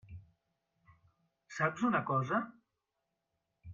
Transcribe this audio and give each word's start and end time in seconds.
Saps 1.57 1.85
una 1.91 2.03
cosa? 2.11 2.41